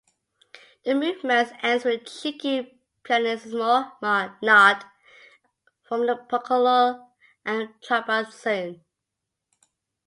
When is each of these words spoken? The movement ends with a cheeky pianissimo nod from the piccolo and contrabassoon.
The 0.83 0.95
movement 0.95 1.53
ends 1.63 1.85
with 1.85 2.01
a 2.01 2.05
cheeky 2.05 2.81
pianissimo 3.03 3.99
nod 4.01 4.83
from 5.83 6.07
the 6.07 6.15
piccolo 6.27 7.09
and 7.45 7.79
contrabassoon. 7.87 8.81